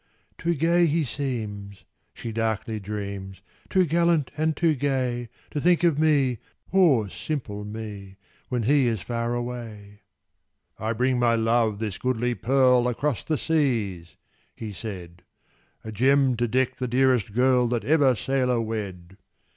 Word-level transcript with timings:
"Too 0.39 0.55
gay 0.55 0.87
he 0.87 1.03
seems," 1.03 1.83
she 2.11 2.31
darkly 2.31 2.79
dreams, 2.79 3.41
"Too 3.69 3.85
gallant 3.85 4.31
and 4.35 4.57
too 4.57 4.73
gay, 4.73 5.29
To 5.51 5.61
think 5.61 5.83
of 5.83 5.99
me 5.99 6.39
poor 6.71 7.07
simple 7.07 7.63
me 7.63 8.17
When 8.49 8.63
he 8.63 8.87
is 8.87 9.01
far 9.03 9.35
away!" 9.35 10.01
"I 10.79 10.93
bring 10.93 11.19
my 11.19 11.35
Love 11.35 11.77
this 11.77 11.99
goodly 11.99 12.33
pearl 12.33 12.87
Across 12.87 13.25
the 13.25 13.37
seas," 13.37 14.15
he 14.55 14.73
said: 14.73 15.21
"A 15.83 15.91
gem 15.91 16.35
to 16.37 16.47
deck 16.47 16.77
the 16.77 16.87
dearest 16.87 17.31
girl 17.31 17.67
That 17.67 17.83
ever 17.85 18.15
sailor 18.15 18.59
wed!" 18.59 19.17